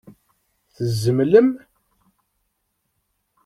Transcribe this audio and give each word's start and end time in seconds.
Tzemlem? 0.75 1.49